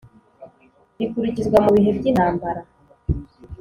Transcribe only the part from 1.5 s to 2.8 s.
mu bihe by intambara